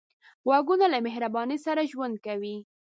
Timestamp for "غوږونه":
0.45-0.85